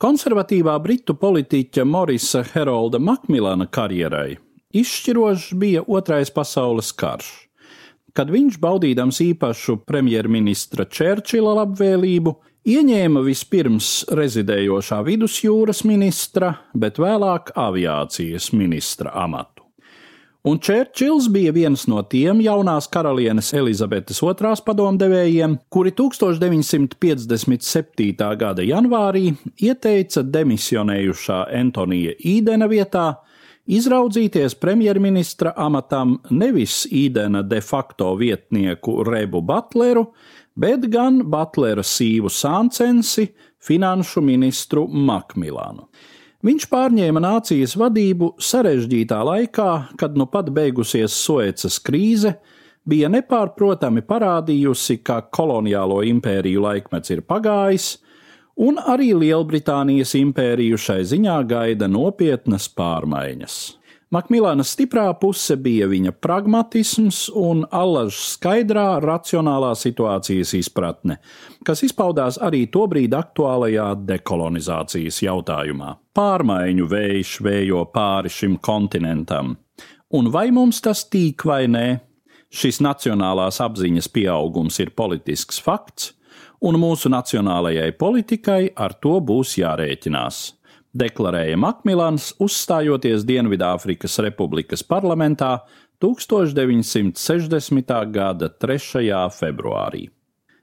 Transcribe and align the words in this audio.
Konservatīvā 0.00 0.78
britu 0.80 1.12
politiķa 1.12 1.84
Morisa 1.84 2.40
Herolda 2.54 2.96
Makmilana 3.04 3.66
karjerai 3.68 4.38
izšķirošs 4.80 5.50
bija 5.60 5.82
Otrais 5.84 6.30
pasaules 6.32 6.88
karš, 6.96 7.26
kad 8.16 8.32
viņš, 8.32 8.56
baudīdams 8.62 9.20
īpašu 9.26 9.76
premjerministra 9.84 10.86
Čērčila 10.88 11.52
labvēlību, 11.58 12.32
ieņēma 12.64 13.20
vispirms 13.28 13.90
rezidējošā 14.16 15.02
vidusjūras 15.04 15.84
ministra, 15.84 16.54
bet 16.72 16.96
vēlāk 16.96 17.52
aviācijas 17.60 18.54
ministra 18.56 19.12
amatu. 19.26 19.68
Un 20.40 20.56
Čērčils 20.56 21.26
bija 21.28 21.52
viens 21.52 21.82
no 21.84 22.00
tiem 22.08 22.38
jaunās 22.40 22.86
karalienes 22.88 23.52
Elizabetes 23.52 24.22
II 24.24 24.56
padomdevējiem, 24.64 25.68
kuri 25.68 25.92
1957. 25.92 28.16
gada 28.40 28.64
janvārī 28.64 29.36
ieteica 29.60 30.24
demisionējušā 30.24 31.52
Antonija 31.58 32.16
Īdena 32.24 32.64
vietā 32.72 33.20
izraudzīties 33.68 34.56
premjerministra 34.56 35.52
amatam 35.60 36.24
nevis 36.30 36.88
Īdena 36.88 37.42
de 37.44 37.60
facto 37.60 38.16
vietnieku 38.16 39.04
Rebu 39.04 39.44
Butleru, 39.44 40.16
bet 40.56 40.88
gan 40.88 41.20
Butlera 41.28 41.84
sīvu 41.84 42.32
Sāncensi, 42.32 43.28
finanšu 43.60 44.24
ministru 44.24 44.88
Makmilānu. 44.88 45.84
Viņš 46.40 46.64
pārņēma 46.72 47.20
nācijas 47.20 47.74
vadību 47.76 48.30
sarežģītā 48.40 49.18
laikā, 49.28 49.70
kad 50.00 50.14
nu 50.16 50.24
pat 50.24 50.46
beigusies 50.56 51.12
Suecas 51.12 51.76
krīze, 51.84 52.32
bija 52.88 53.10
nepārprotami 53.12 54.00
parādījusi, 54.08 55.02
ka 55.04 55.18
koloniālo 55.28 55.98
impēriju 56.08 56.62
laikmets 56.64 57.12
ir 57.12 57.20
pagājis, 57.28 57.90
un 58.56 58.80
arī 58.80 59.10
Lielbritānijas 59.20 60.14
impēriju 60.16 60.80
šai 60.80 61.02
ziņā 61.12 61.36
gaida 61.50 61.90
nopietnas 61.92 62.70
pārmaiņas. 62.72 63.60
Makmilāna 64.10 64.64
stiprā 64.66 65.04
puse 65.22 65.54
bija 65.54 65.86
viņa 65.86 66.10
pragmatisms 66.18 67.28
un 67.38 67.60
allaž 67.70 68.16
skaidrā, 68.32 68.98
racionālā 69.04 69.70
situācijas 69.78 70.50
izpratne, 70.58 71.20
kas 71.62 71.84
izpaudās 71.86 72.40
arī 72.42 72.64
tobrīd 72.74 73.14
aktuālajā 73.14 73.86
dekolonizācijas 74.08 75.22
jautājumā. 75.28 75.94
Pārmaiņu 76.10 76.90
vējš 76.90 77.36
vējo 77.46 77.84
pāri 77.94 78.34
šim 78.34 78.58
kontinentam, 78.58 79.54
un 80.10 80.34
vai 80.34 80.48
mums 80.50 80.82
tas 80.82 81.06
tīk 81.06 81.46
vai 81.46 81.68
nē, 81.70 81.86
šis 82.50 82.82
nacionālās 82.82 83.62
apziņas 83.62 84.10
pieaugums 84.10 84.82
ir 84.82 84.90
politisks 84.90 85.62
fakts, 85.62 86.16
un 86.66 86.82
mūsu 86.82 87.14
nacionālajai 87.14 87.92
politikai 87.94 88.64
ar 88.74 88.98
to 88.98 89.20
būs 89.22 89.54
jārēķinās 89.62 90.48
deklarēja 90.96 91.56
Makmilans, 91.60 92.32
uzstājoties 92.42 93.24
Dienvidāfrikas 93.28 94.18
Republikas 94.24 94.82
parlamentā 94.86 95.58
1960. 96.02 97.92
gada 98.12 98.48
3. 98.48 99.28
februārī. 99.36 100.08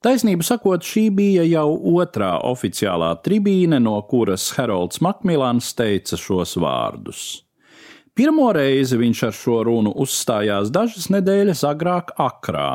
Taisnību 0.00 0.44
sakot, 0.46 0.80
šī 0.80 1.10
bija 1.12 1.44
jau 1.44 1.76
otrā 2.00 2.38
oficiālā 2.48 3.12
tribīne, 3.24 3.76
no 3.84 3.98
kuras 4.08 4.48
Harolds 4.56 5.00
Makmilans 5.04 5.74
teica 5.76 6.16
šos 6.16 6.56
vārdus. 6.56 7.44
Pirmo 8.14 8.52
reizi 8.52 8.96
viņš 9.00 9.22
ar 9.28 9.34
šo 9.36 9.62
runu 9.66 9.92
uzstājās 10.02 10.70
dažas 10.74 11.08
nedēļas 11.12 11.64
agrāk 11.68 12.06
Akrā. 12.20 12.70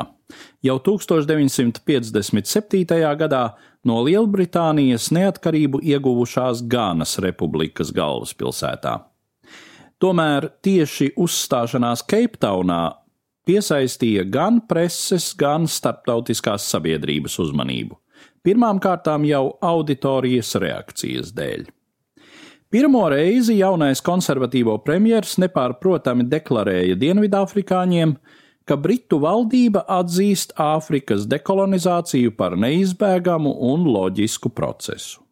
Jau 0.64 0.78
1957. 0.82 2.84
gadā 3.20 3.44
no 3.86 3.96
Lielbritānijas 4.02 5.10
neatkarību 5.14 5.80
ieguvušās 5.86 6.64
Gānas 6.66 7.18
republikas 7.22 7.92
galvaspilsētā. 7.94 8.94
Tomēr 10.02 10.50
tieši 10.66 11.12
uzstāšanās 11.16 12.02
Keiptaunā 12.10 12.82
piesaistīja 13.46 14.26
gan 14.28 14.60
preses, 14.68 15.30
gan 15.38 15.66
starptautiskās 15.70 16.66
sabiedrības 16.72 17.38
uzmanību. 17.46 17.94
Pirmām 18.44 18.78
kārtām 18.82 19.24
jau 19.26 19.56
auditorijas 19.64 20.54
reakcijas 20.62 21.32
dēļ. 21.36 21.66
Pirmo 22.66 23.04
reizi 23.06 23.60
jaunais 23.60 24.00
konservatīvo 24.02 24.72
premjerministrs 24.82 25.38
nepārprotami 25.44 26.24
deklarēja 26.26 26.96
Dienvidāfrikāņiem, 26.98 28.16
ka 28.66 28.74
Britu 28.82 29.20
valdība 29.22 29.84
atzīst 29.96 30.56
Āfrikas 30.58 31.28
dekolonizāciju 31.30 32.32
par 32.34 32.56
neizbēgamu 32.58 33.52
un 33.68 33.86
loģisku 33.86 34.50
procesu. 34.50 35.22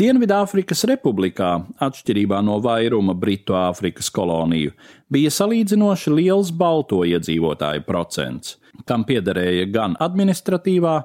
Dienvidāfrikas 0.00 0.82
republikā, 0.90 1.52
atšķirībā 1.86 2.40
no 2.42 2.56
vairuma 2.64 3.14
Britu 3.14 3.54
Āfrikas 3.54 4.10
koloniju, 4.10 4.72
bija 5.10 5.30
salīdzinoši 5.34 6.14
liels 6.16 6.50
balto 6.50 7.04
iedzīvotāju 7.06 7.84
procents, 7.86 8.56
kam 8.90 9.06
piederēja 9.06 9.68
gan 9.70 9.94
administratīvā, 10.02 10.96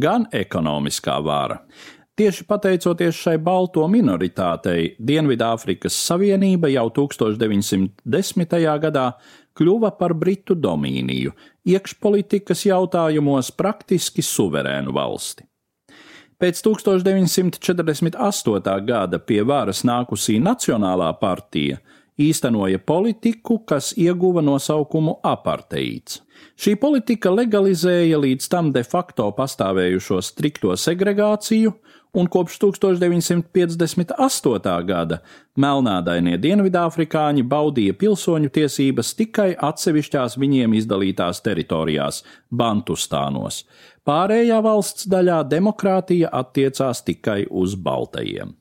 gan 0.00 0.24
ekonomiskā 0.32 1.18
vāra. 1.24 1.60
Tieši 2.14 2.44
pateicoties 2.46 3.16
šai 3.18 3.40
balto 3.42 3.82
minoritātei, 3.90 4.92
Dienvidāfrikas 5.02 5.96
Savienība 5.98 6.70
jau 6.70 6.86
1910. 6.94 8.54
gadā 8.84 9.06
kļuva 9.58 9.90
par 9.98 10.14
Britu 10.14 10.54
domīniju, 10.54 11.34
iekšpolitikas 11.66 12.62
jautājumos 12.68 13.50
praktiski 13.58 14.22
suverēnu 14.22 14.94
valsti. 14.94 15.42
Pēc 16.38 16.62
1948. 16.62 18.78
gada 18.86 19.18
pie 19.18 19.42
varas 19.42 19.82
nākusī 19.82 20.38
Nacionālā 20.38 21.10
partija 21.18 21.82
īstenoja 22.20 22.78
politiku, 22.78 23.58
kas 23.66 23.94
ieguva 23.98 24.42
nosaukumu 24.44 25.18
aparteids. 25.22 26.22
Šī 26.54 26.76
politika 26.78 27.32
legalizēja 27.34 28.18
līdz 28.20 28.48
tam 28.50 28.72
de 28.74 28.84
facto 28.86 29.30
pastāvējušo 29.34 30.20
strikto 30.22 30.76
segregāciju 30.78 31.72
un 32.14 32.28
kopš 32.30 32.58
1958. 32.62 34.84
gada 34.86 35.18
melnādainie 35.58 36.38
dienvidāfrikāņi 36.38 37.42
baudīja 37.50 37.94
pilsoņu 37.98 38.48
tiesības 38.54 39.14
tikai 39.18 39.58
atsevišķās 39.58 40.38
viņiem 40.38 40.78
izdalītās 40.78 41.42
teritorijās, 41.42 42.22
Bantustānos. 42.54 43.66
Pārējā 44.06 44.62
valsts 44.62 45.10
daļā 45.10 45.42
demokrātija 45.50 46.30
attiecās 46.30 47.02
tikai 47.02 47.50
uz 47.50 47.74
baltajiem. 47.74 48.54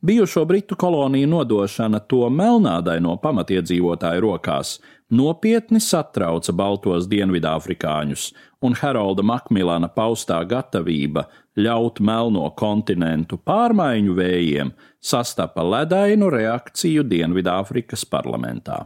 Bijušo 0.00 0.44
britu 0.44 0.76
koloniju 0.76 1.26
nodošana 1.26 1.98
to 1.98 2.28
melnādaino 2.30 3.16
pamatiedzīvotāju 3.22 4.22
rokās 4.22 4.76
nopietni 5.10 5.80
satrauca 5.82 6.52
baltos 6.52 7.08
dienvidāfrikāņus, 7.10 8.28
un 8.62 8.76
Harolda 8.78 9.24
Makmilana 9.26 9.88
paustā 9.94 10.38
gatavība 10.46 11.24
ļaut 11.58 11.98
melno 12.04 12.46
kontinentu 12.58 13.40
pārmaiņu 13.42 14.14
vējiem 14.14 14.72
sastapa 15.00 15.64
ledainu 15.66 16.30
reakciju 16.30 17.02
Dienvidāfrikas 17.08 18.04
parlamentā. 18.06 18.84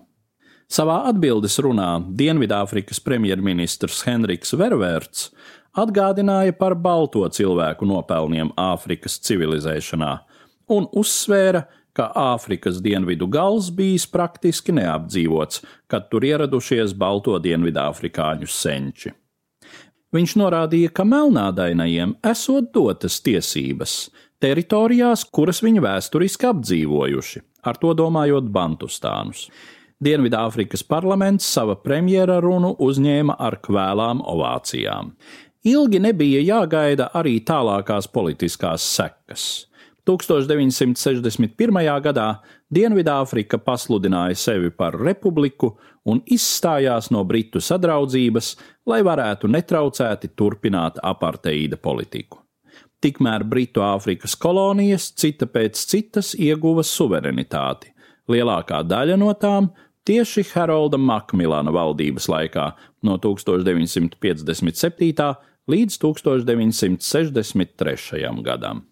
Savā 0.72 1.02
atbildes 1.10 1.58
runā 1.60 1.98
Dienvidāfrikas 2.16 3.02
premjerministrs 3.04 4.06
Henriks 4.06 4.54
Vervērts 4.56 5.28
atgādināja 5.76 6.54
par 6.56 6.76
balto 6.76 7.26
cilvēku 7.28 7.84
nopelniem 7.88 8.54
Āfrikas 8.56 9.18
civilizēšanā 9.26 10.14
un 10.68 10.86
uzsvēra, 10.92 11.64
ka 11.92 12.08
Āfrikas 12.16 12.80
dienvidu 12.84 13.28
gals 13.28 13.68
bijis 13.74 14.06
praktiski 14.08 14.72
neapdzīvots, 14.76 15.60
kad 15.90 16.08
tur 16.12 16.24
ieradušies 16.24 16.94
balto 16.96 17.36
dienvidāfrikāņu 17.42 18.48
senči. 18.48 19.12
Viņš 20.12 20.34
norādīja, 20.40 20.92
ka 20.92 21.04
melnādainajiem 21.08 22.18
esot 22.28 22.68
dotas 22.74 23.20
tiesības 23.24 24.10
teritorijās, 24.42 25.24
kuras 25.24 25.62
viņi 25.64 25.84
vēsturiski 25.84 26.48
apdzīvojuši, 26.50 27.42
ar 27.64 27.78
to 27.80 27.94
domājot 27.96 28.50
Bantustānus. 28.52 29.46
Dienvidāfrikas 30.02 30.82
parlaments 30.82 31.46
sava 31.46 31.76
premjera 31.78 32.40
runu 32.42 32.72
uzņēma 32.82 33.36
ar 33.38 33.60
kvēlām 33.62 34.24
ovācijām. 34.32 35.12
Ilgi 35.62 36.00
nebija 36.02 36.40
jāgaida 36.42 37.12
arī 37.14 37.36
tālākās 37.46 38.08
politiskās 38.10 38.82
sekas. 38.82 39.68
1961. 40.06 41.78
gadā 42.02 42.28
Dienvidāfrika 42.74 43.60
pasludināja 43.62 44.34
sevi 44.34 44.70
par 44.74 44.96
republiku 44.98 45.76
un 46.08 46.22
izstājās 46.26 47.10
no 47.14 47.22
Britu 47.24 47.60
sadraudzības, 47.62 48.56
lai 48.86 49.02
varētu 49.06 49.50
netraucēti 49.52 50.28
turpināt 50.34 50.98
aparteīda 51.02 51.76
politiku. 51.76 52.42
Tikmēr 53.02 53.42
Britu 53.46 53.80
Āfrikas 53.82 54.36
kolonijas 54.38 55.12
cita 55.18 55.46
pēc 55.50 55.74
citas 55.90 56.34
ieguva 56.38 56.82
suverenitāti. 56.86 57.90
Lielākā 58.30 58.82
daļa 58.86 59.16
no 59.18 59.32
tām 59.34 59.74
tieši 60.06 60.44
Harolda 60.52 60.98
Makmilana 60.98 61.70
valdības 61.74 62.28
laikā 62.30 62.72
no 63.06 63.18
1957. 63.18 65.34
līdz 65.70 65.98
1963. 66.06 68.42
gadam. 68.42 68.91